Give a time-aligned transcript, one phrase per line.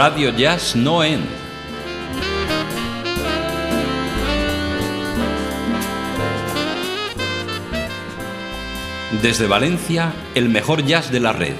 [0.00, 1.26] Radio Jazz No End.
[9.20, 11.56] Desde Valencia, el mejor jazz de la red.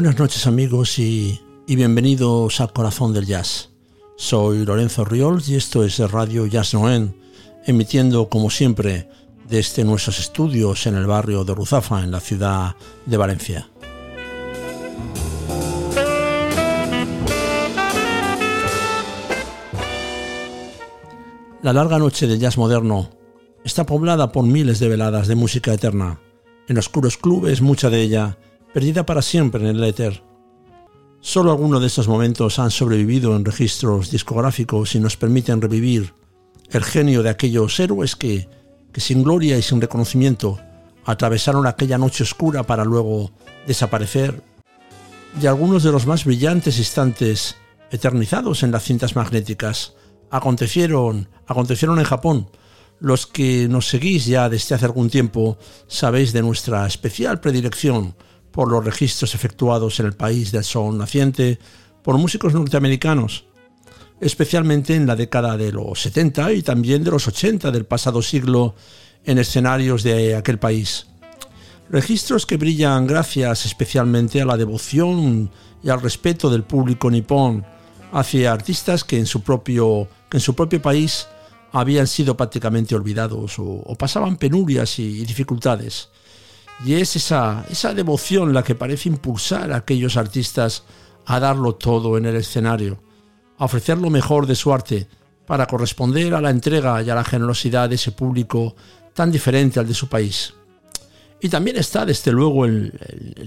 [0.00, 3.68] Buenas noches amigos y, bienvenidos al corazón del jazz.
[4.16, 7.14] Soy Lorenzo Riols y esto es Radio Jazz Noen,
[7.66, 9.10] emitiendo como siempre
[9.46, 13.68] desde nuestros estudios en el barrio de Ruzafa, en la ciudad de Valencia.
[21.60, 23.10] La larga noche del jazz moderno
[23.66, 26.22] está poblada por miles de veladas de música eterna.
[26.68, 28.38] En oscuros clubes, mucha de ella
[28.72, 30.22] perdida para siempre en el éter.
[31.20, 36.14] Solo algunos de estos momentos han sobrevivido en registros discográficos y nos permiten revivir
[36.70, 38.48] el genio de aquellos héroes que,
[38.92, 40.58] que sin gloria y sin reconocimiento
[41.04, 43.32] atravesaron aquella noche oscura para luego
[43.66, 44.42] desaparecer,
[45.40, 47.56] y algunos de los más brillantes instantes
[47.90, 49.94] eternizados en las cintas magnéticas
[50.30, 52.50] acontecieron, acontecieron en Japón.
[52.98, 58.14] Los que nos seguís ya desde hace algún tiempo sabéis de nuestra especial predilección
[58.50, 61.58] por los registros efectuados en el país del sol naciente
[62.02, 63.44] por músicos norteamericanos,
[64.20, 68.74] especialmente en la década de los 70 y también de los 80 del pasado siglo
[69.24, 71.06] en escenarios de aquel país.
[71.90, 75.50] Registros que brillan gracias especialmente a la devoción
[75.82, 77.64] y al respeto del público nipón
[78.12, 81.26] hacia artistas que en su propio, en su propio país
[81.72, 86.08] habían sido prácticamente olvidados o pasaban penurias y dificultades.
[86.84, 90.84] Y es esa, esa devoción la que parece impulsar a aquellos artistas
[91.26, 93.02] a darlo todo en el escenario,
[93.58, 95.06] a ofrecer lo mejor de su arte
[95.46, 98.76] para corresponder a la entrega y a la generosidad de ese público
[99.14, 100.54] tan diferente al de su país.
[101.40, 102.92] Y también está, desde luego, el,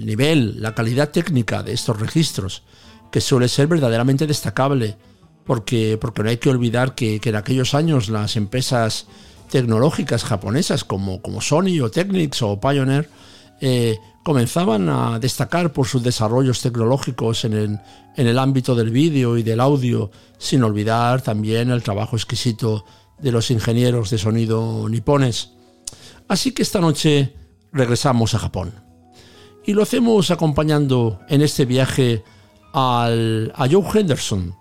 [0.06, 2.64] nivel, la calidad técnica de estos registros,
[3.12, 4.98] que suele ser verdaderamente destacable,
[5.46, 9.08] porque, porque no hay que olvidar que, que en aquellos años las empresas
[9.53, 13.08] tecnológicas japonesas como, como Sony o Technics o Pioneer
[13.62, 17.80] eh, comenzaban a destacar por sus desarrollos tecnológicos en el,
[18.18, 20.09] en el ámbito del vídeo y del audio,
[20.40, 22.84] sin olvidar también el trabajo exquisito
[23.19, 25.52] de los ingenieros de sonido nipones.
[26.28, 27.35] Así que esta noche
[27.72, 28.74] regresamos a Japón.
[29.68, 32.24] Y lo hacemos acompañando en este viaje
[32.74, 34.56] al, a Joe Henderson,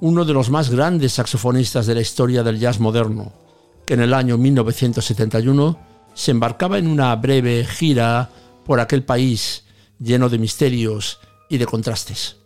[0.00, 3.32] uno de los más grandes saxofonistas de la historia del jazz moderno,
[3.88, 5.78] que en el año 1971
[6.12, 8.28] se embarcaba en una breve gira
[8.66, 9.64] por aquel país
[9.98, 12.36] lleno de misterios y de contrastes.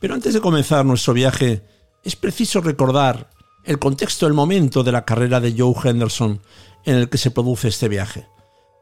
[0.00, 1.62] Pero antes de comenzar nuestro viaje,
[2.02, 3.28] es preciso recordar
[3.64, 6.40] el contexto, el momento de la carrera de Joe Henderson
[6.86, 8.26] en el que se produce este viaje.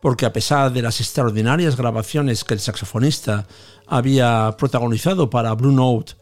[0.00, 3.48] Porque a pesar de las extraordinarias grabaciones que el saxofonista
[3.88, 6.12] había protagonizado para Blue Note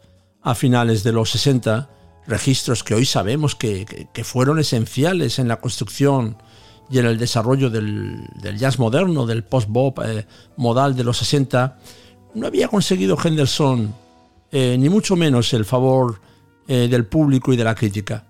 [0.41, 1.87] a finales de los 60,
[2.29, 6.37] registros que hoy sabemos que, que fueron esenciales en la construcción
[6.89, 10.25] y en el desarrollo del, jazz moderno, del post-bop eh,
[10.57, 11.77] modal de los 60,
[12.35, 13.93] no había conseguido Henderson
[14.51, 16.19] eh, ni mucho menos el favor
[16.67, 18.25] eh, del público y de la crítica.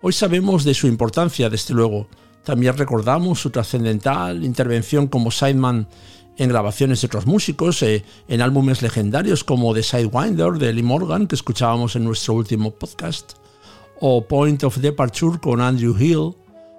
[0.00, 2.08] Hoy sabemos de su importancia, desde luego.
[2.42, 5.86] También recordamos su trascendental intervención como sideman
[6.40, 11.34] en grabaciones de otros músicos, en álbumes legendarios como The Sidewinder de Lee Morgan, que
[11.34, 13.32] escuchábamos en nuestro último podcast,
[14.00, 16.34] o Point of Departure con Andrew Hill,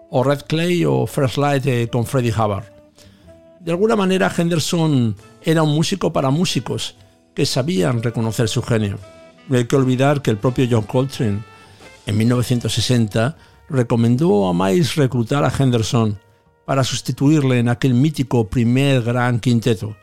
[0.09, 2.65] o Red Clay o First Light eh, con Freddie Hubbard.
[3.59, 6.95] De alguna manera Henderson era un músico para músicos
[7.35, 8.97] que sabían reconocer su genio.
[9.47, 11.43] No hay que olvidar que el propio John Coltrane
[12.07, 13.37] en 1960
[13.69, 16.17] recomendó a Miles reclutar a Henderson
[16.71, 19.97] para sustituirle en aquel mítico primer gran quinteto.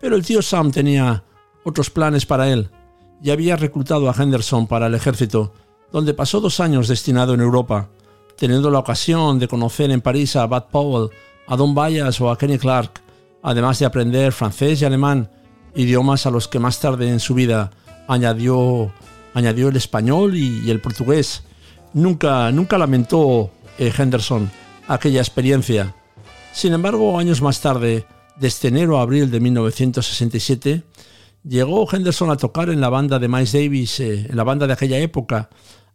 [0.00, 1.22] Pero el tío Sam tenía
[1.62, 2.70] otros planes para él
[3.22, 5.54] y había reclutado a Henderson para el ejército,
[5.92, 7.88] donde pasó dos años destinado en Europa,
[8.36, 11.10] teniendo la ocasión de conocer en París a Bud Powell,
[11.46, 13.00] a Don Bayas o a Kenny Clark,
[13.40, 15.30] además de aprender francés y alemán,
[15.76, 17.70] idiomas a los que más tarde en su vida
[18.08, 18.90] añadió,
[19.36, 21.44] el español y, el portugués.
[21.92, 24.50] Nunca, nunca lamentó eh, Henderson
[24.92, 25.94] aquella experiencia.
[26.52, 28.04] Sin embargo, años más tarde,
[28.36, 30.82] desde enero a abril de 1967,
[31.44, 34.74] llegó Henderson a tocar en la banda de Miles Davis, eh, en la banda de
[34.74, 35.48] aquella época,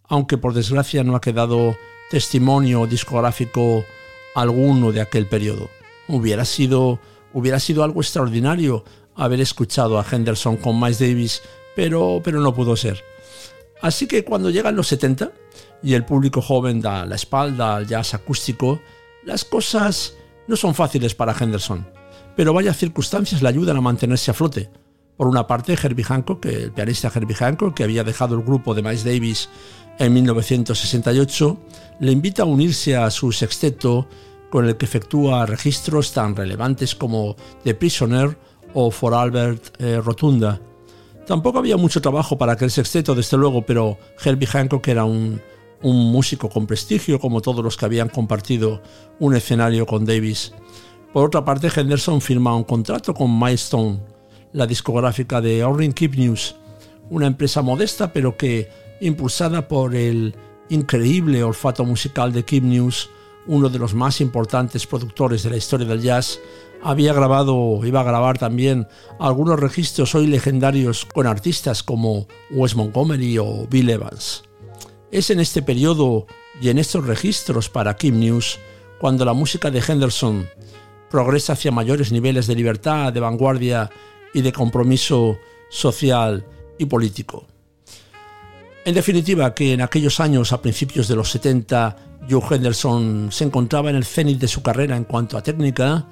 [0.08, 1.76] aunque por desgracia no ha quedado
[2.10, 3.86] testimonio discográfico
[4.36, 5.70] alguno de aquel periodo.
[6.08, 7.00] Hubiera sido,
[7.34, 8.84] hubiera sido algo extraordinario
[9.16, 11.42] haber escuchado a Henderson con Miles Davis,
[11.76, 13.04] pero, pero no pudo ser.
[13.82, 15.32] Así que cuando llegan los 70
[15.84, 18.82] y el público joven da la espalda al jazz acústico,
[19.24, 20.16] las cosas
[20.48, 21.88] no son fáciles para Henderson,
[22.36, 24.70] pero vaya circunstancias le ayudan a mantenerse a flote.
[25.18, 28.84] Por una parte, Herbie Hancock, el pianista Herbie Hancock, que había dejado el grupo de
[28.84, 29.50] Miles Davis
[29.98, 31.58] en 1968,
[32.00, 34.08] le invita a unirse a su sexteto
[34.52, 38.38] con el que efectúa registros tan relevantes como The Prisoner
[38.74, 40.62] o For Albert eh, Rotunda.
[41.26, 45.42] Tampoco había mucho trabajo para aquel sexteto, desde luego, pero Herbie Hancock era un,
[45.82, 48.82] un músico con prestigio, como todos los que habían compartido
[49.20, 50.54] un escenario con Davis.
[51.14, 54.00] Por otra parte, Henderson firma un contrato con Milestone,
[54.54, 56.56] la discográfica de Orrin Keep News,
[57.10, 58.70] una empresa modesta pero que,
[59.02, 60.36] impulsada por el
[60.70, 63.10] increíble olfato musical de Keep News,
[63.48, 66.40] uno de los más importantes productores de la historia del jazz,
[66.84, 68.88] había grabado, iba a grabar también
[69.20, 74.44] algunos registros hoy legendarios con artistas como Wes Montgomery o Bill Evans.
[75.10, 76.28] Es en este periodo
[76.62, 78.60] y en estos registros para Kim News
[79.00, 80.50] cuando la música de Henderson
[81.10, 83.90] progresa hacia mayores niveles de libertad, de vanguardia
[84.34, 85.38] y de compromiso
[85.70, 86.46] social
[86.78, 87.48] y político.
[88.84, 93.90] En definitiva, que en aquellos años, a principios de los 70, Joe Henderson se encontraba
[93.90, 96.06] en el cenit de su carrera en cuanto a técnica,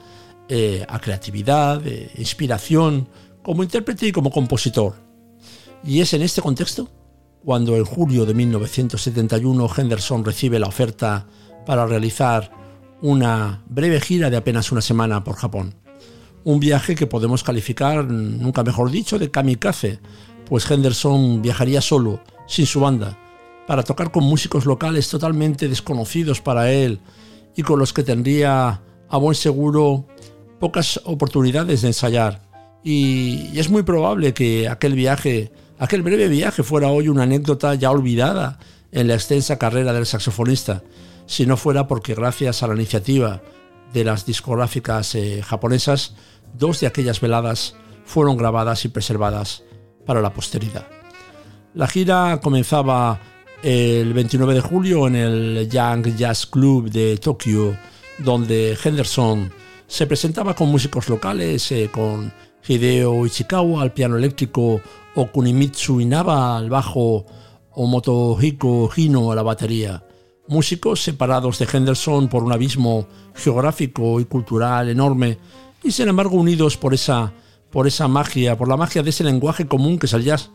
[0.48, 3.10] eh, a creatividad, eh, inspiración,
[3.44, 4.96] como intérprete y como compositor.
[5.84, 6.90] Y es en este contexto
[7.46, 11.28] cuando en julio de 1971 Henderson recibe la oferta
[11.66, 12.52] para realizar
[13.02, 15.76] una breve gira de apenas una semana por Japón.
[16.44, 20.00] Un viaje que podemos calificar, nunca mejor dicho, de kamikaze,
[20.46, 23.18] pues Henderson viajaría solo, sin su banda,
[23.68, 27.00] para tocar con músicos locales totalmente desconocidos para él
[27.56, 30.08] y con los que tendría a buen seguro
[30.60, 32.42] pocas oportunidades de ensayar.
[32.84, 37.92] Y, es muy probable que aquel viaje, aquel breve viaje, fuera hoy una anécdota ya
[37.92, 38.60] olvidada
[38.92, 40.84] en la extensa carrera del saxofonista,
[41.26, 43.42] si no fuera porque gracias a la iniciativa
[43.94, 46.16] de las discográficas eh, japonesas,
[46.54, 47.76] dos de aquellas veladas
[48.06, 49.64] fueron grabadas y preservadas
[50.06, 50.88] para la posteridad.
[51.74, 53.20] La gira comenzaba
[53.64, 57.78] el 29 de julio en el Young Jazz Club de Tokio,
[58.20, 59.52] donde Henderson
[59.88, 62.32] se presentaba con músicos locales, eh, con
[62.68, 64.82] Hideo Ichikawa al piano eléctrico
[65.16, 67.26] o Kunimitsu Inaba al bajo
[67.72, 70.04] o Motohiko Hino a la batería.
[70.48, 75.38] Músicos separados de Henderson por un abismo geográfico y cultural enorme
[75.84, 77.34] y sin embargo unidos por esa,
[77.70, 80.50] por esa magia, por la magia de ese lenguaje común que es el jazz.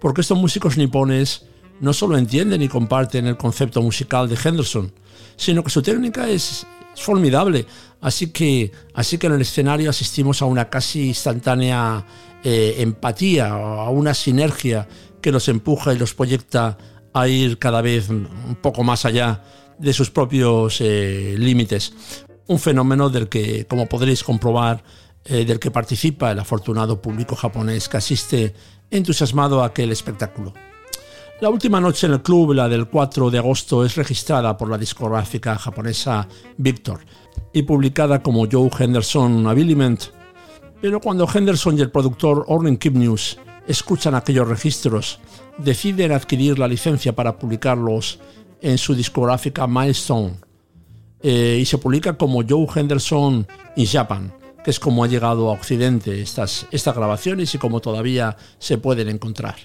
[0.00, 1.46] Porque estos músicos nipones
[1.80, 4.92] no solo entienden y comparten el concepto musical de Henderson,
[5.36, 6.66] sino que su técnica es,
[6.96, 7.66] formidable.
[8.00, 12.04] Así que, así que en el escenario asistimos a una casi instantánea
[12.44, 14.88] eh, empatía, a una sinergia
[15.20, 16.78] que los empuja y los proyecta
[17.12, 19.42] a ir cada vez un poco más allá
[19.78, 21.92] de sus propios eh, límites.
[22.46, 24.84] Un fenómeno del que, como podréis comprobar,
[25.24, 28.54] eh, del que participa el afortunado público japonés que asiste
[28.90, 30.52] entusiasmado a aquel espectáculo.
[31.38, 34.78] La última noche en el club, la del 4 de agosto, es registrada por la
[34.78, 36.26] discográfica japonesa
[36.56, 37.00] Victor
[37.52, 40.04] y publicada como Joe Henderson Abiliment.
[40.80, 45.20] Pero cuando Henderson y el productor Orrin News escuchan aquellos registros,
[45.58, 48.18] deciden adquirir la licencia para publicarlos
[48.62, 50.36] en su discográfica Milestone
[51.22, 54.32] eh, y se publica como Joe Henderson in Japan,
[54.64, 56.66] que es como ha llegado a Occidente estas
[56.96, 59.56] grabaciones y como todavía se pueden encontrar.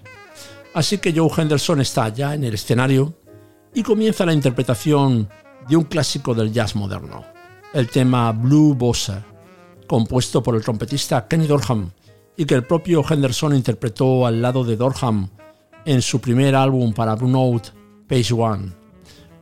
[0.73, 3.13] Así que Joe Henderson está ya en el escenario
[3.73, 5.29] y comienza la interpretación
[5.67, 7.25] de un clásico del jazz moderno,
[7.73, 9.25] el tema Blue Bossa,
[9.85, 11.91] compuesto por el trompetista Kenny Dorham
[12.37, 15.29] y que el propio Henderson interpretó al lado de Dorham
[15.85, 17.69] en su primer álbum para Blue Note,
[18.07, 18.71] Page One.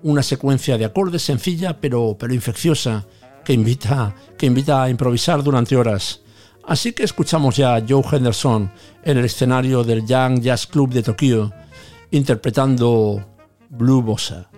[0.01, 3.05] Una secuencia de acordes sencilla pero, pero infecciosa
[3.45, 6.21] que invita, que invita a improvisar durante horas
[6.69, 8.71] Así que escuchamos ya a Joe Henderson
[9.03, 11.51] en el escenario del Young Jazz Club de Tokio
[12.11, 13.25] interpretando
[13.69, 14.51] Blue Bossa.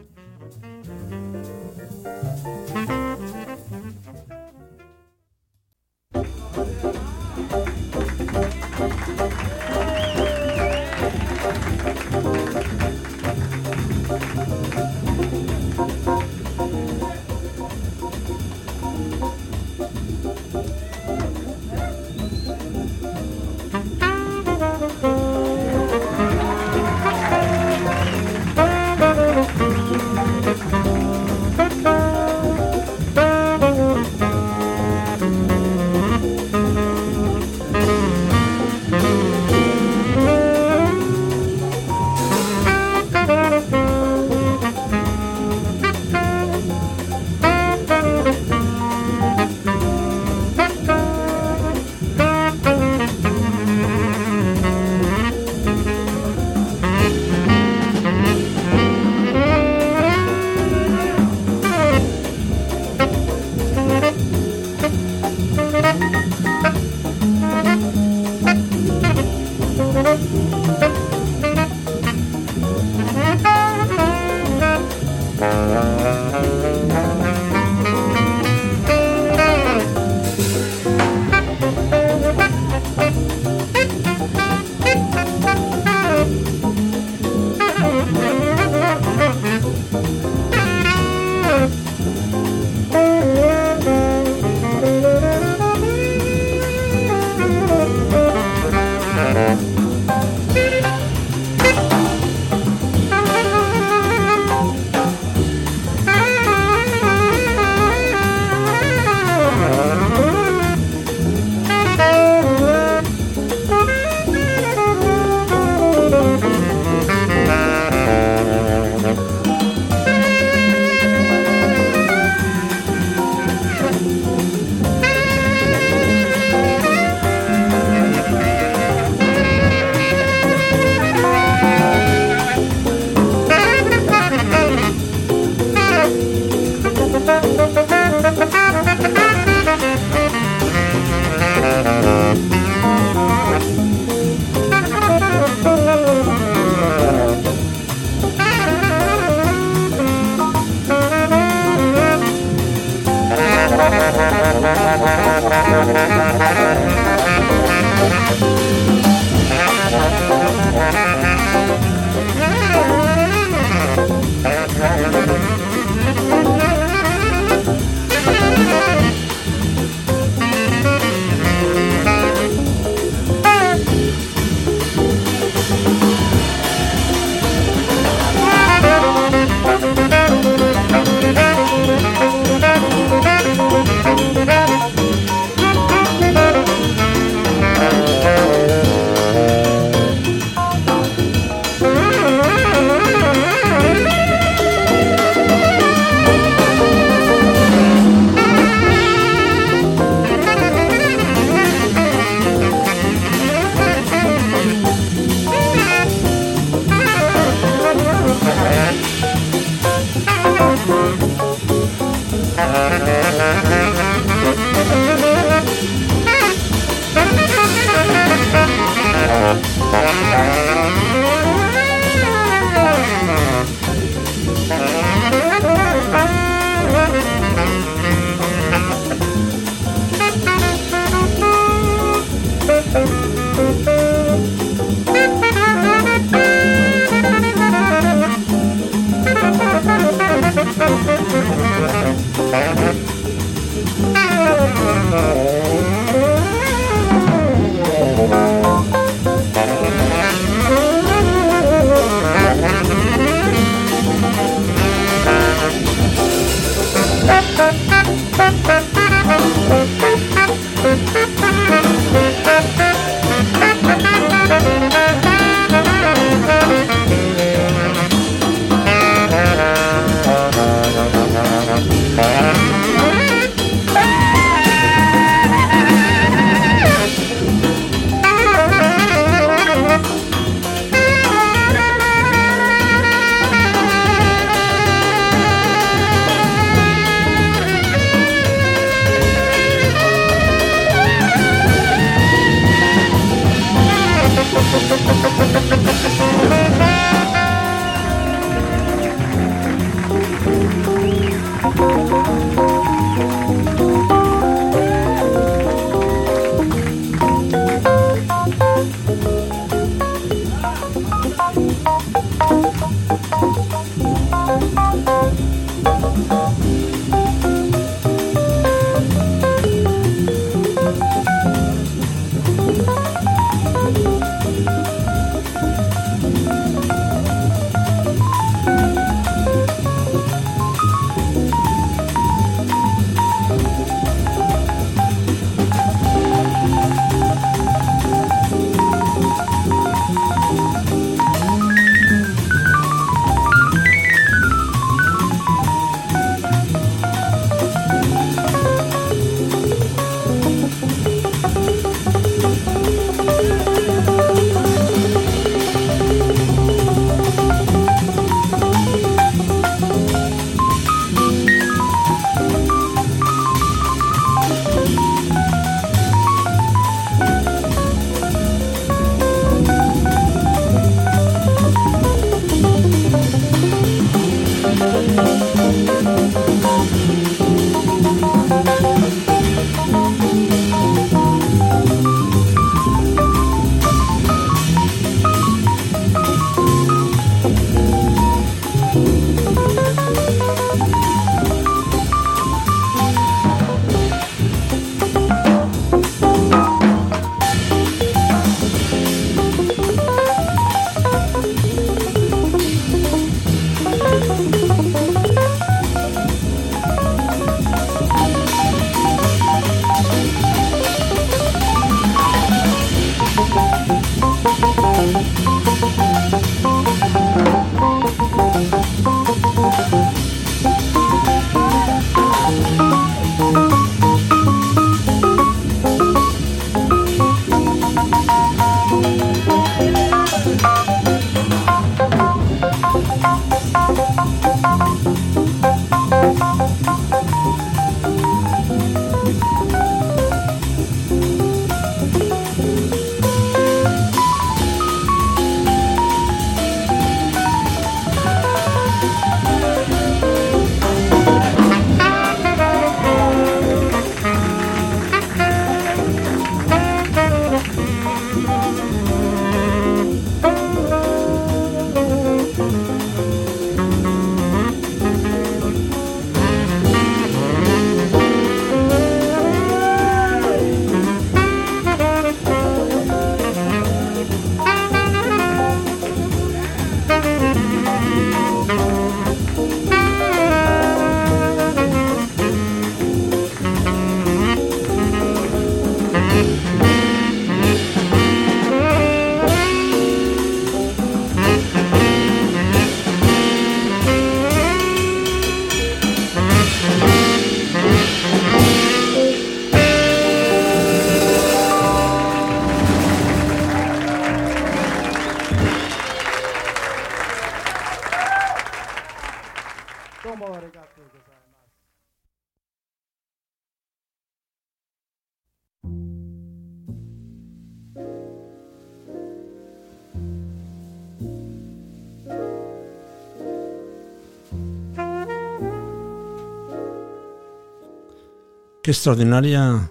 [528.92, 529.90] Extraordinaria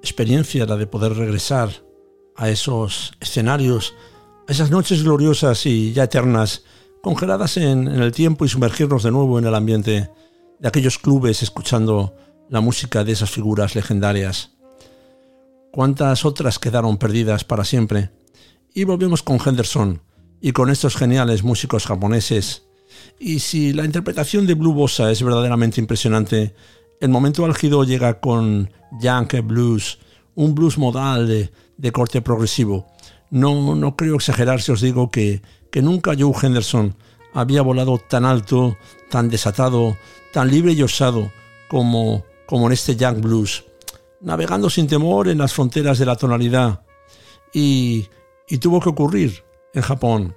[0.00, 1.68] experiencia la de poder regresar
[2.36, 3.92] a esos escenarios,
[4.46, 6.62] a esas noches gloriosas y ya eternas,
[7.02, 10.12] congeladas en, en, el tiempo y sumergirnos de nuevo en el ambiente
[10.60, 12.14] de aquellos clubes escuchando
[12.48, 14.52] la música de esas figuras legendarias.
[15.72, 18.12] Cuántas otras quedaron perdidas para siempre.
[18.72, 20.02] Y volvemos con Henderson
[20.40, 22.62] y con estos geniales músicos japoneses.
[23.18, 26.54] Y si la interpretación de Blue Bossa es verdaderamente impresionante,
[27.00, 29.98] el momento álgido llega con Yankee Blues,
[30.34, 31.26] un blues modal
[31.76, 32.86] de, corte progresivo.
[33.30, 36.96] No, no creo exagerar si os digo que, que nunca Joe Henderson
[37.34, 38.76] había volado tan alto,
[39.10, 39.96] tan desatado,
[40.32, 41.30] tan libre y osado
[41.68, 43.64] como, como en este Young Blues,
[44.20, 46.82] navegando sin temor en las fronteras de la tonalidad.
[47.52, 48.06] Y,
[48.48, 50.34] y tuvo que ocurrir en Japón.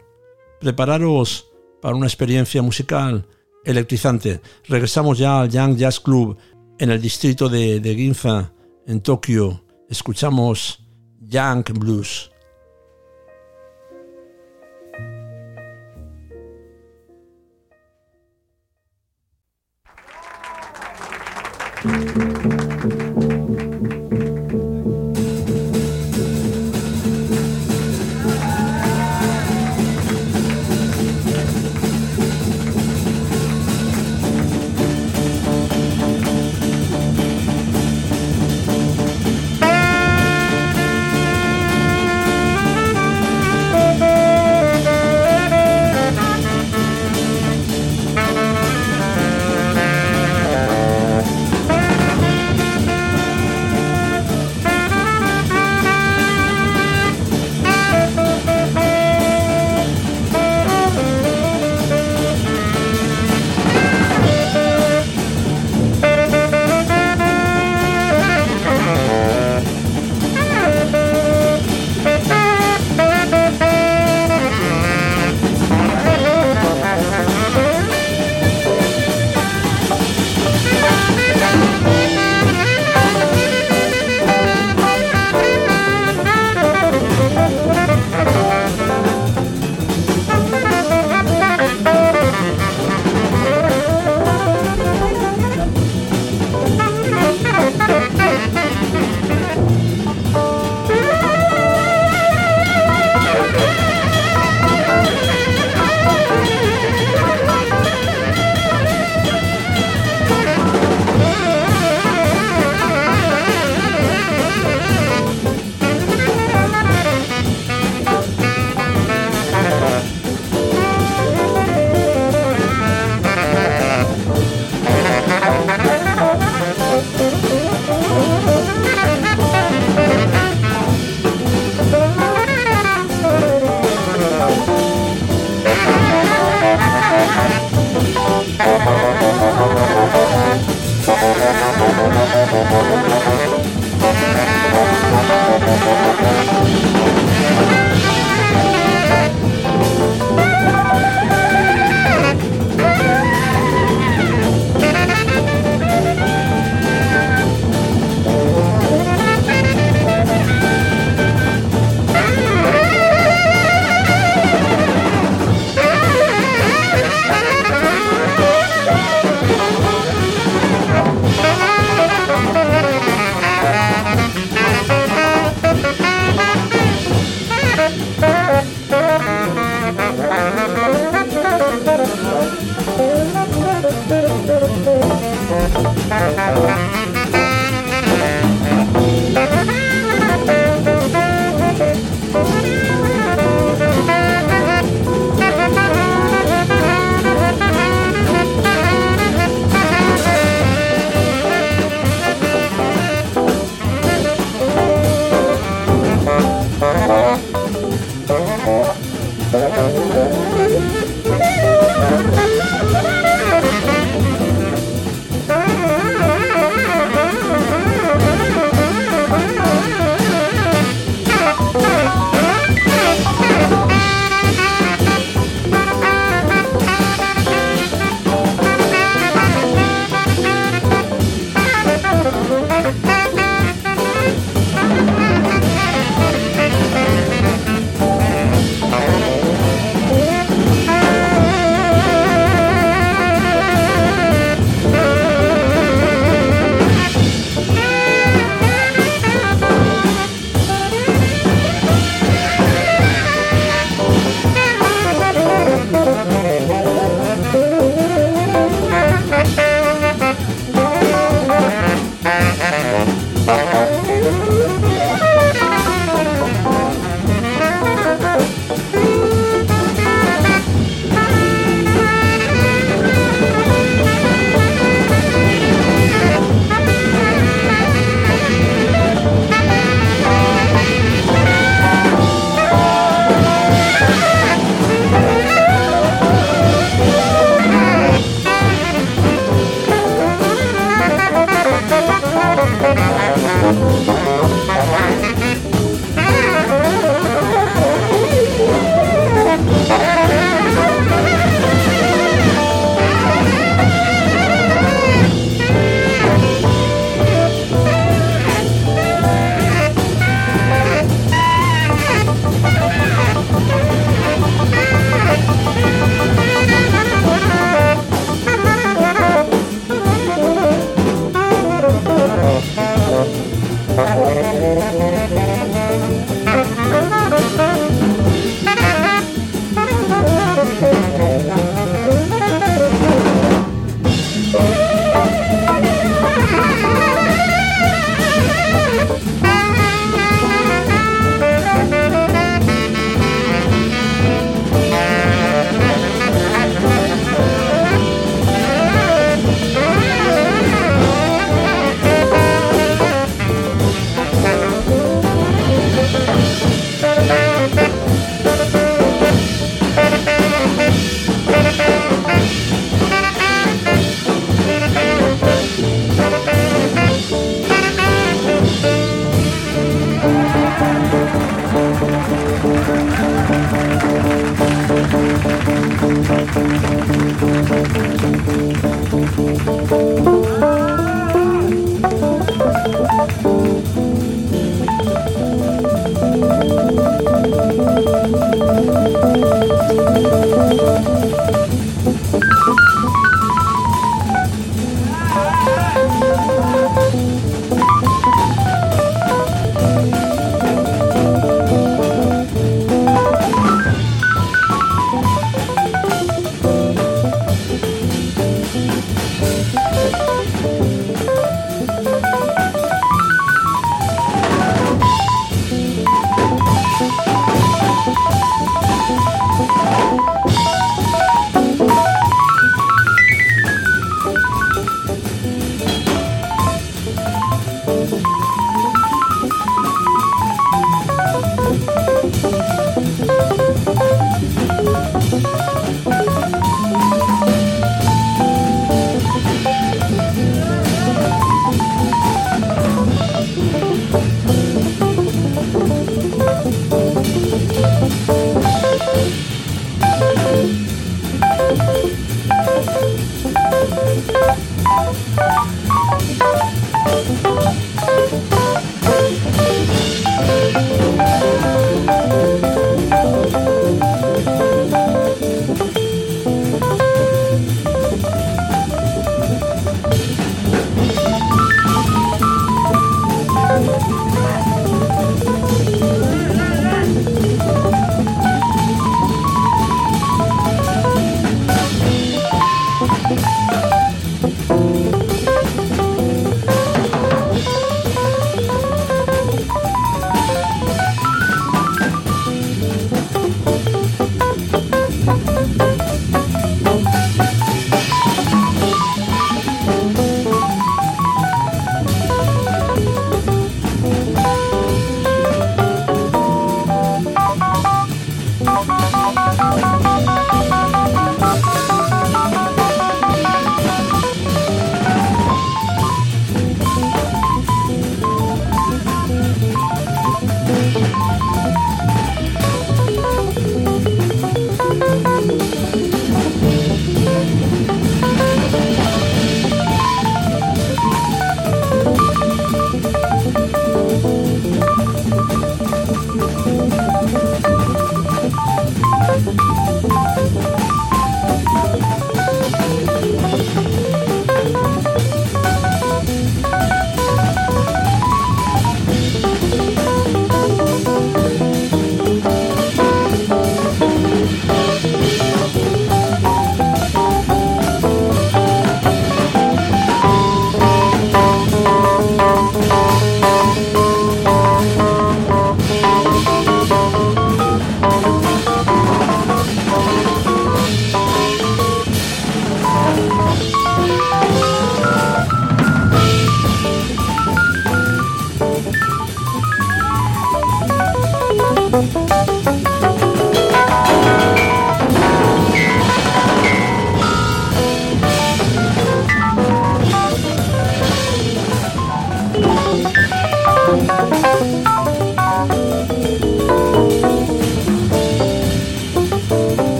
[0.59, 1.47] Prepararos
[1.81, 3.27] para una experiencia musical
[3.69, 4.41] electrizante.
[4.67, 6.37] Regresamos ya al Young Jazz Club
[6.77, 8.51] en el distrito de, de Ginza,
[8.87, 9.63] en Tokio.
[9.89, 10.83] Escuchamos
[11.19, 12.31] Young Blues.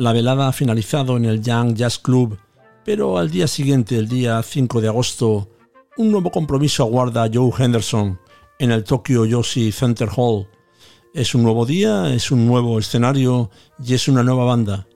[0.00, 2.38] La velada ha finalizado en el Young Jazz Club,
[2.86, 5.50] pero al día siguiente, el día 5 de agosto,
[5.98, 8.18] un nuevo compromiso aguarda a Joe Henderson
[8.58, 10.48] en el Tokyo Yoshi Center Hall.
[11.12, 13.50] Es un nuevo día, es un nuevo escenario
[13.84, 14.86] y es una nueva banda.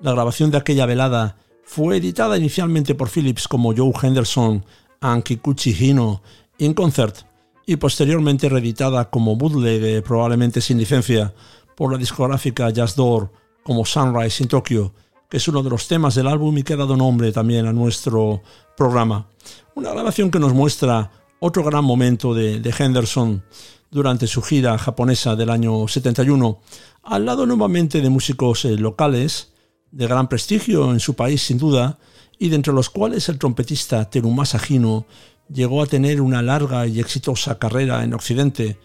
[0.00, 4.64] La grabación de aquella velada fue editada inicialmente por Phillips como Joe Henderson
[5.02, 6.22] and Kikuchi Hino
[6.56, 7.18] in concert
[7.66, 11.34] y posteriormente reeditada como bootleg, eh, probablemente sin licencia,
[11.76, 14.92] por la discográfica Jazz Door como Sunrise in Tokyo,
[15.28, 17.72] que es uno de los temas del álbum y que ha dado nombre también a
[17.72, 18.42] nuestro
[18.76, 19.26] programa.
[19.74, 21.10] Una grabación que nos muestra
[21.40, 23.42] otro gran momento de, Henderson
[23.90, 26.60] durante su gira japonesa del año 71,
[27.02, 29.52] al lado nuevamente de músicos eh, locales
[29.90, 31.98] de gran prestigio en su país sin duda,
[32.38, 35.06] y de entre los cuales el trompetista Terumasa Hino
[35.48, 38.78] llegó a tener una larga y exitosa carrera en Occidente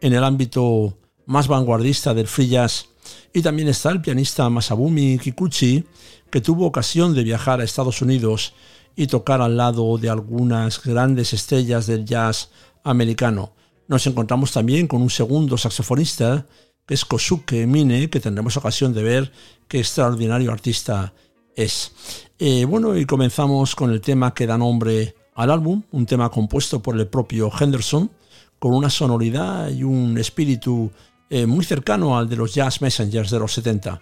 [0.00, 2.88] en el ámbito más vanguardista del free jazz
[3.32, 5.84] Y también está el pianista Masabumi Kikuchi,
[6.30, 8.54] que tuvo ocasión de viajar a Estados Unidos
[8.94, 12.50] y tocar al lado de algunas grandes estrellas del jazz
[12.82, 13.52] americano.
[13.88, 16.46] Nos encontramos también con un segundo saxofonista,
[16.86, 19.32] que es Kosuke Mine, que tendremos ocasión de ver
[19.68, 21.12] qué extraordinario artista
[21.54, 21.92] es.
[22.38, 26.80] Eh, bueno, y comenzamos con el tema que da nombre al álbum, un tema compuesto
[26.80, 28.10] por el propio Henderson,
[28.58, 30.90] con una sonoridad y un espíritu
[31.30, 34.00] eh, muy cercano al de los Jazz Messengers de los 70.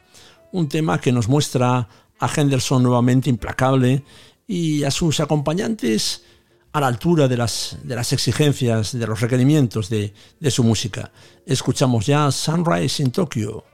[0.53, 4.05] Un tema que nos muestra a Henderson nuevamente implacable
[4.47, 6.23] y a sus acompañantes
[6.73, 11.13] a la altura de las, de las exigencias, de los requerimientos de, de su música.
[11.47, 13.65] Escuchamos ya Sunrise in Tokyo.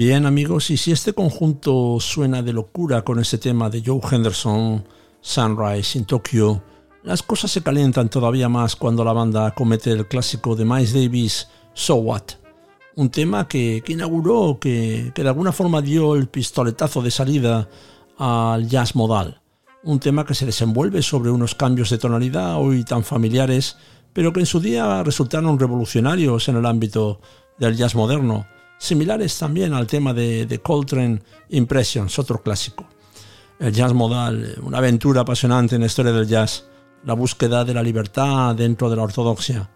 [0.00, 4.82] Bien amigos, y si este conjunto suena de locura con ese tema de Joe Henderson,
[5.20, 6.62] Sunrise in Tokyo,
[7.02, 11.48] las cosas se calientan todavía más cuando la banda comete el clásico de Miles Davis,
[11.74, 12.22] So What,
[12.96, 17.68] un tema que, inauguró, que, que de alguna forma dio el pistoletazo de salida
[18.16, 19.42] al jazz modal,
[19.82, 23.76] un tema que se desenvuelve sobre unos cambios de tonalidad hoy tan familiares,
[24.14, 27.20] pero que en su día resultaron revolucionarios en el ámbito
[27.58, 28.46] del jazz moderno
[28.80, 32.86] similares también al tema de, de Coltrane Impressions, otro clásico.
[33.58, 36.64] El jazz modal, una aventura apasionante en la historia del jazz,
[37.04, 39.70] la búsqueda de la libertad dentro de la ortodoxia.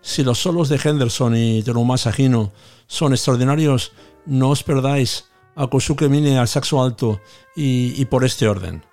[0.00, 2.52] Si los solos de Henderson y Teruma Sagino
[2.88, 3.92] son extraordinarios,
[4.26, 7.20] no os perdáis a Kosuke Mine al saxo alto
[7.54, 8.84] y, por este orden.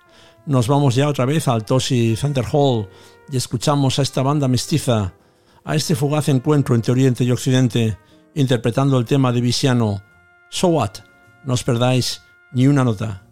[0.46, 2.88] Nos vamos ya otra vez al Toshi Center Hall
[3.30, 5.12] y escuchamos a esta banda mestiza,
[5.64, 7.98] a este fugaz encuentro entre Oriente y Occidente,
[8.36, 10.02] interpretando el tema de Visiano,
[10.50, 10.98] So What,
[11.44, 12.22] no os perdáis
[12.52, 13.25] ni una nota.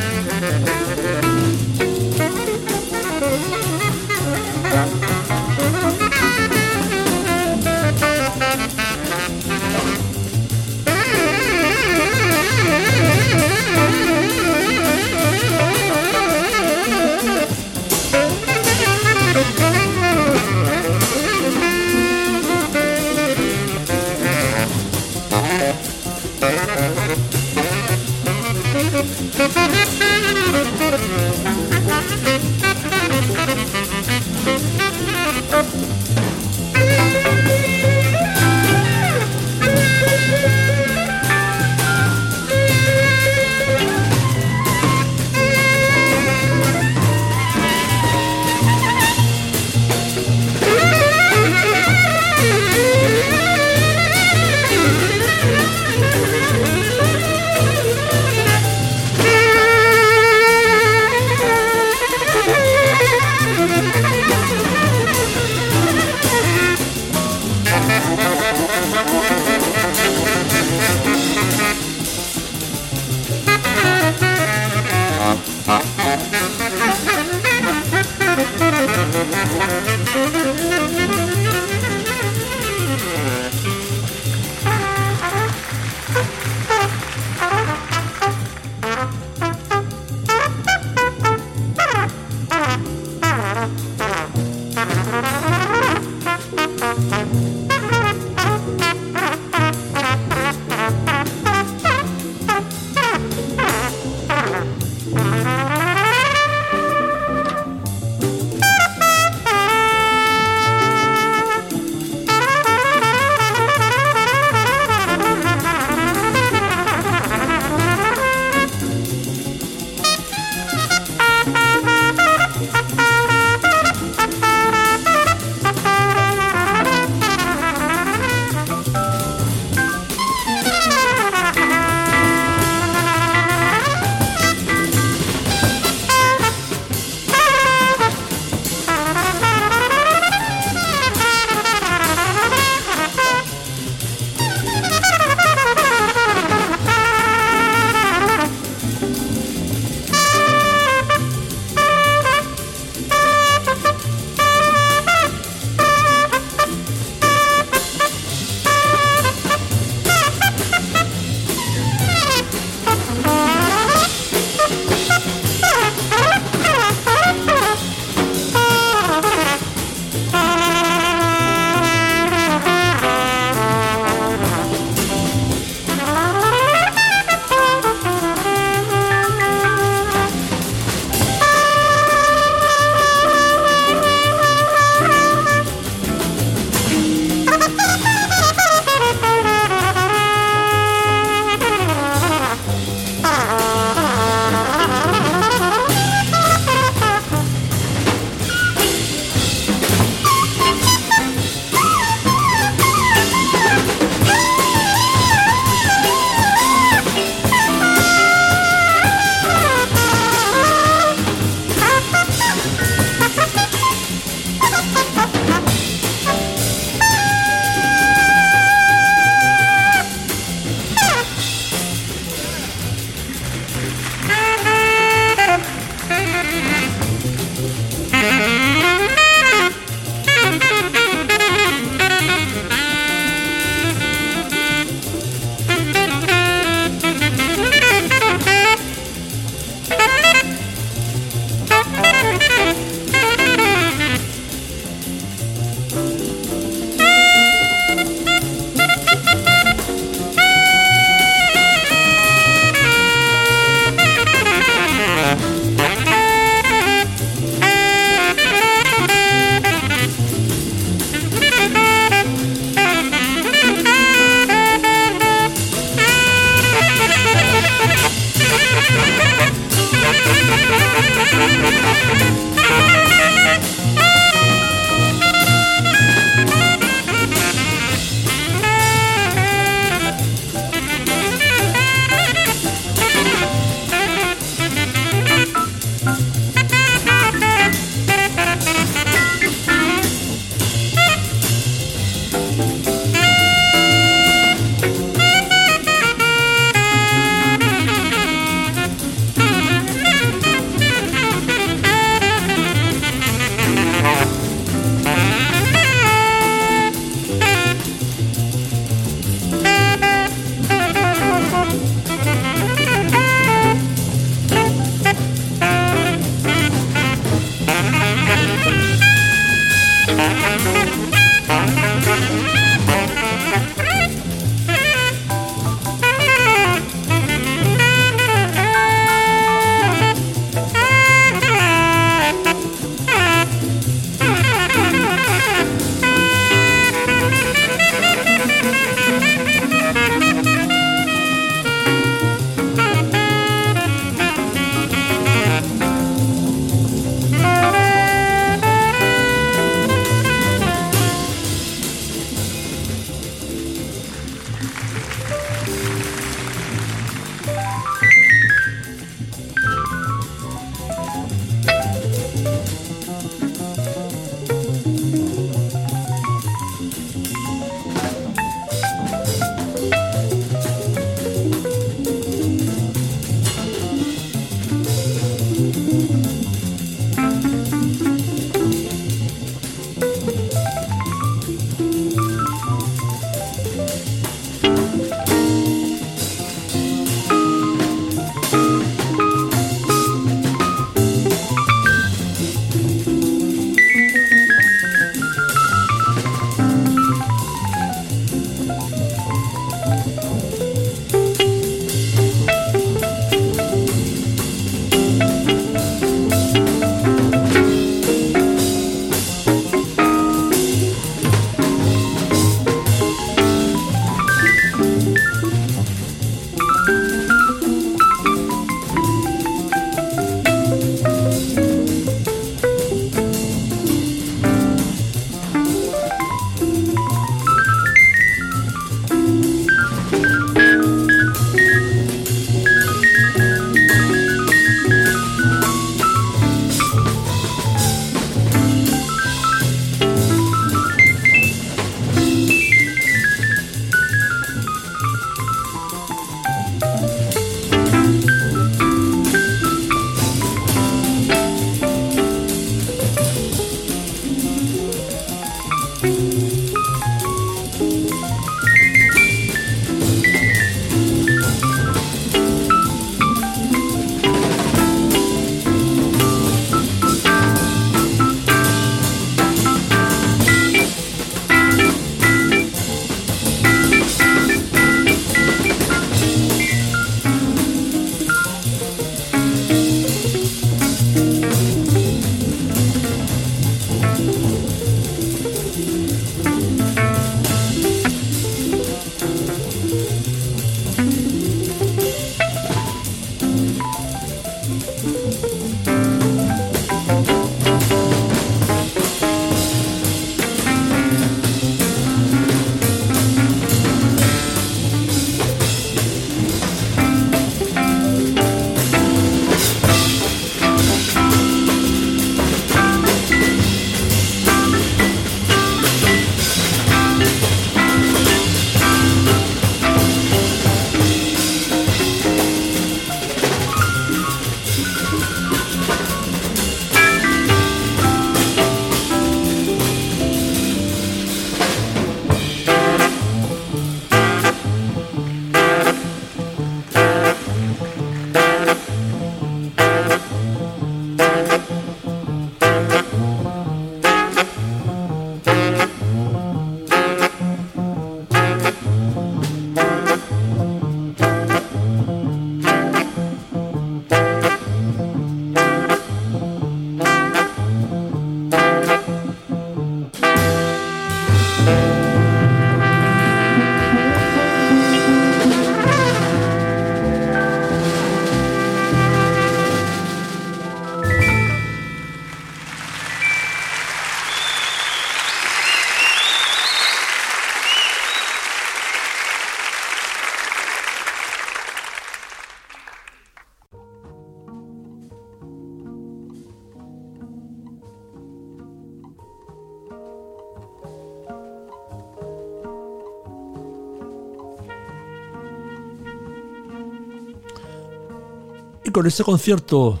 [598.92, 600.00] Con este concierto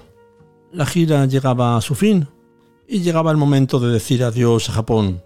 [0.72, 2.26] la gira llegaba a su fin
[2.88, 5.22] y llegaba el momento de decir adiós a Japón.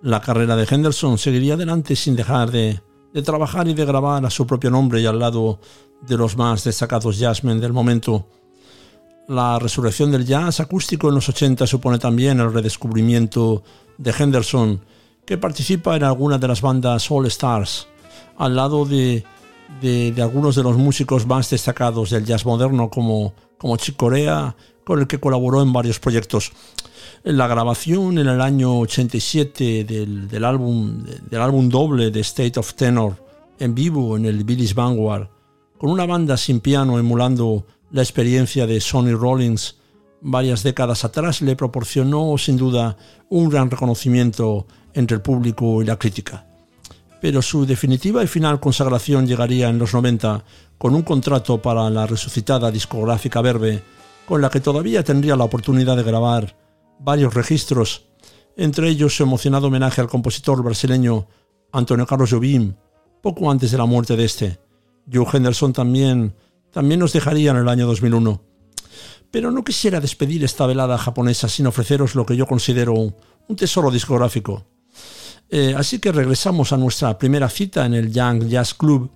[0.00, 2.80] La carrera de Henderson seguiría adelante sin dejar de,
[3.12, 5.60] de trabajar y de grabar a su propio nombre y al lado
[6.00, 8.28] de los más destacados jazzmen del momento.
[9.28, 13.62] La resurrección del jazz acústico en los 80 supone también el redescubrimiento
[13.98, 14.80] de Henderson,
[15.26, 17.88] que participa en algunas de las bandas All Stars,
[18.38, 19.24] al lado de,
[19.80, 25.00] de, algunos de los músicos más destacados del jazz moderno como, como Chick Corea, con
[25.00, 26.52] el que colaboró en varios proyectos.
[27.24, 32.74] La grabación en el año 87 del, del, álbum, del álbum doble de State of
[32.74, 33.16] Tenor
[33.58, 35.28] en vivo en el Billy's Vanguard,
[35.78, 39.76] con una banda sin piano emulando la experiencia de Sonny Rollins
[40.22, 42.96] varias décadas atrás, le proporcionó sin duda
[43.28, 46.46] un gran reconocimiento entre el público y la crítica.
[47.22, 50.44] Pero su definitiva y final consagración llegaría en los 90
[50.76, 53.80] con un contrato para la resucitada discográfica Verbe,
[54.26, 56.56] con la que todavía tendría la oportunidad de grabar
[56.98, 58.08] varios registros,
[58.56, 61.28] entre ellos su emocionado homenaje al compositor brasileño
[61.70, 62.74] Antonio Carlos Jobim,
[63.22, 64.58] poco antes de la muerte de este.
[65.10, 66.34] Joe Henderson también,
[66.72, 68.42] también nos dejaría en el año 2001.
[69.30, 73.92] Pero no quisiera despedir esta velada japonesa sin ofreceros lo que yo considero un tesoro
[73.92, 74.66] discográfico.
[75.54, 79.10] Eh, así que regresamos a nuestra primera cita en el Young Jazz Club.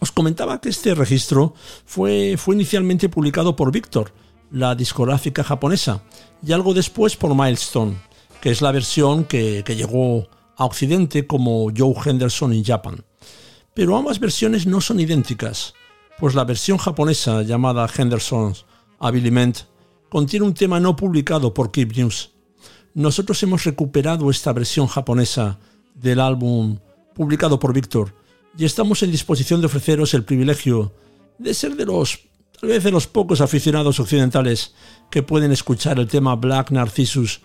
[0.00, 1.54] Os comentaba que este registro
[1.86, 4.12] fue, fue inicialmente publicado por Victor,
[4.50, 6.02] la discográfica japonesa,
[6.44, 7.98] y algo después por Milestone,
[8.40, 10.26] que es la versión que, que llegó
[10.56, 13.04] a Occidente como Joe Henderson in Japan.
[13.74, 15.72] Pero ambas versiones no son idénticas,
[16.18, 18.66] pues la versión japonesa llamada Henderson's
[18.98, 19.58] Abiliment
[20.08, 22.32] contiene un tema no publicado por Keep News.
[22.94, 25.58] Nosotros hemos recuperado esta versión japonesa
[25.94, 26.78] del álbum
[27.14, 28.14] publicado por Victor
[28.56, 30.92] y estamos en disposición de ofreceros el privilegio
[31.38, 32.20] de ser de los
[32.60, 34.74] tal vez de los pocos aficionados occidentales
[35.10, 37.40] que pueden escuchar el tema Black Narcissus,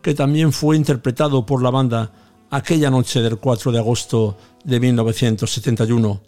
[0.00, 2.12] que también fue interpretado por la banda
[2.50, 6.22] aquella noche del 4 de agosto de 1971.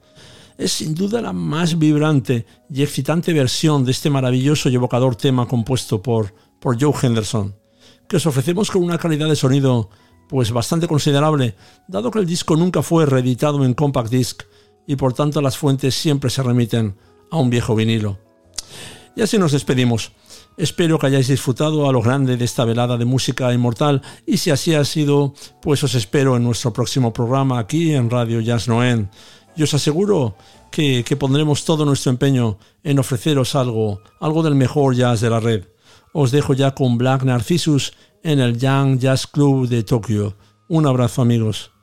[0.56, 5.46] Es sin duda la más vibrante y excitante versión de este maravilloso y evocador tema
[5.46, 7.54] compuesto por, por Joe Henderson,
[8.08, 9.90] que os ofrecemos con una calidad de sonido
[10.28, 11.54] pues bastante considerable,
[11.88, 14.42] dado que el disco nunca fue reeditado en compact disc
[14.86, 16.96] y por tanto las fuentes siempre se remiten
[17.30, 18.18] a un viejo vinilo.
[19.16, 20.12] Y así nos despedimos.
[20.56, 24.50] Espero que hayáis disfrutado a lo grande de esta velada de música inmortal y si
[24.50, 29.10] así ha sido, pues os espero en nuestro próximo programa aquí en Radio Jazz Noen.
[29.56, 30.36] Y os aseguro
[30.70, 35.40] que, que pondremos todo nuestro empeño en ofreceros algo, algo del mejor jazz de la
[35.40, 35.64] red.
[36.16, 37.92] Os dejo ya con Black Narcissus
[38.22, 40.36] en el Young Jazz Club de Tokio.
[40.68, 41.73] Un abrazo amigos.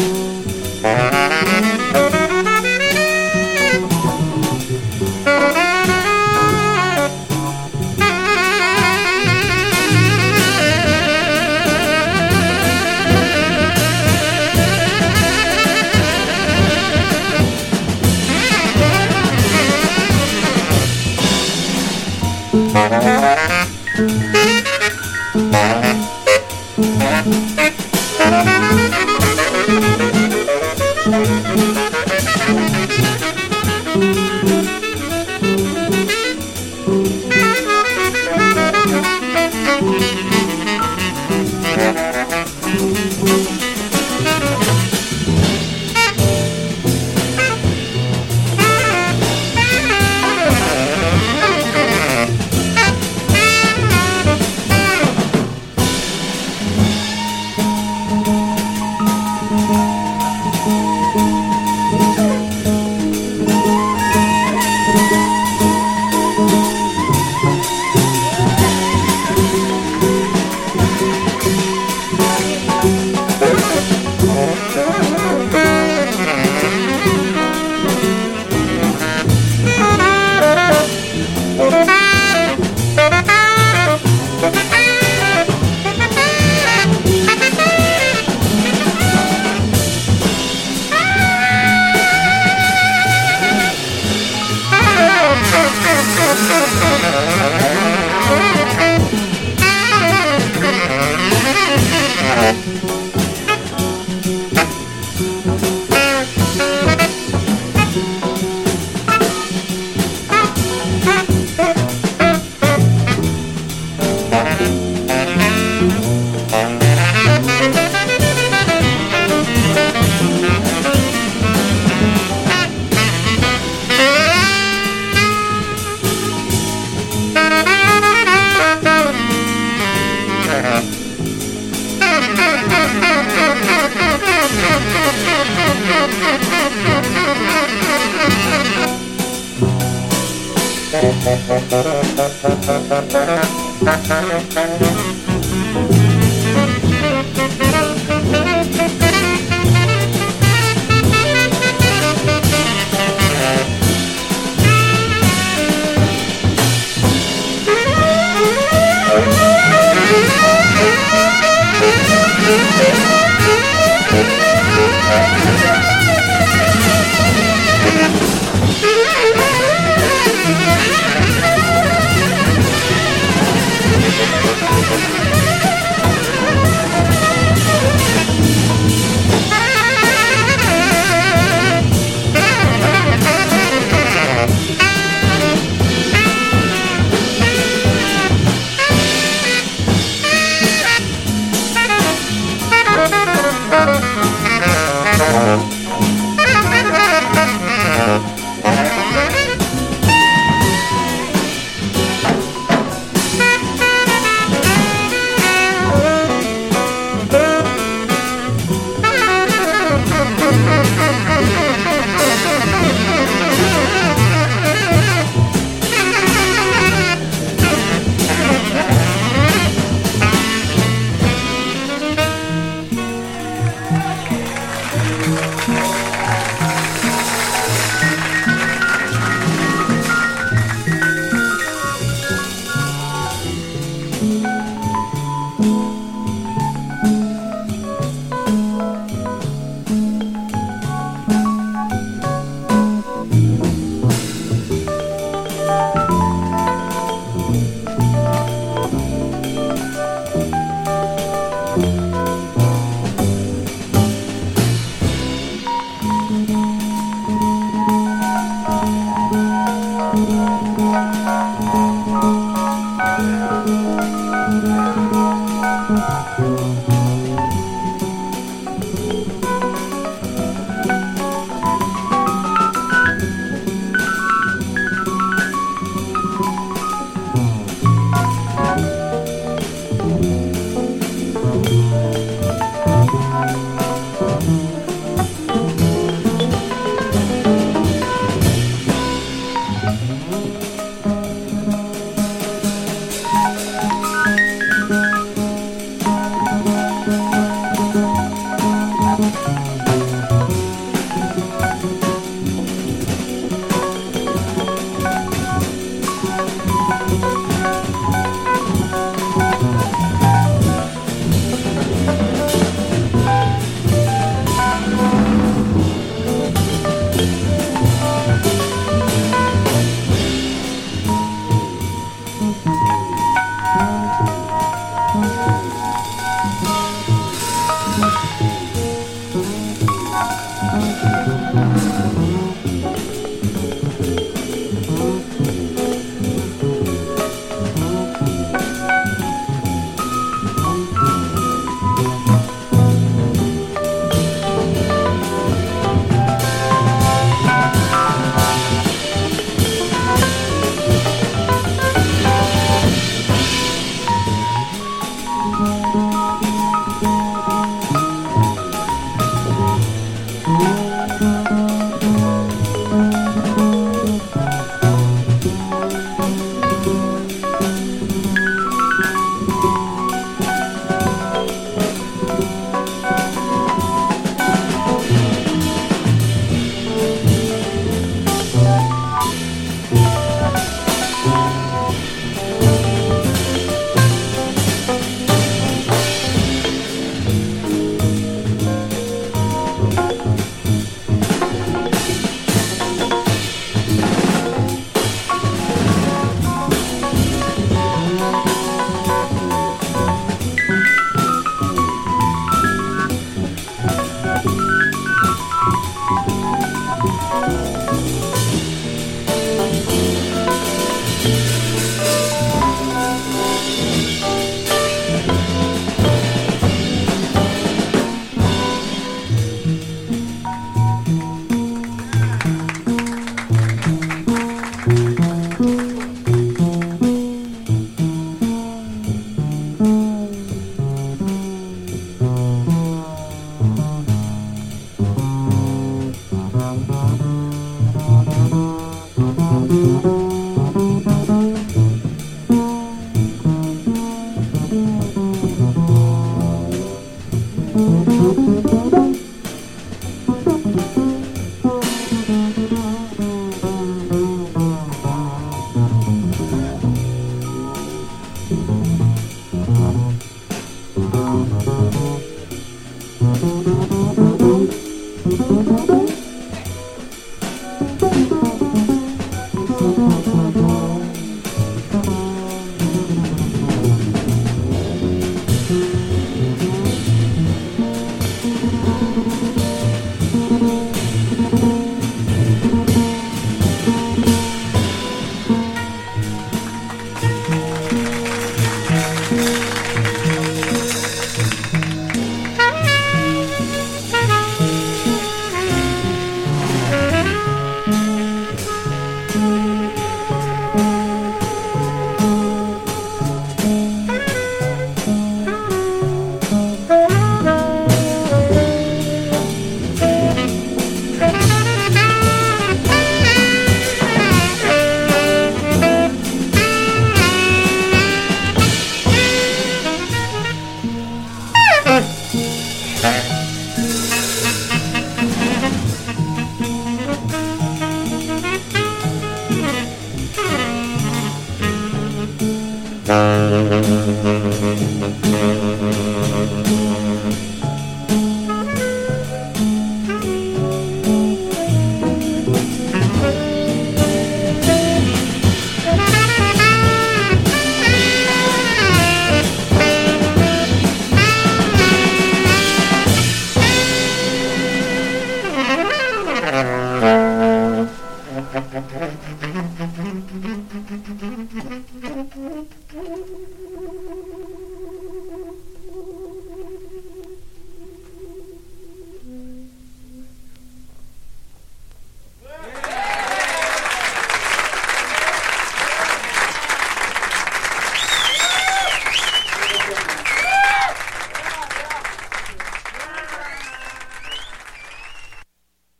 [0.00, 1.19] Mm-hmm.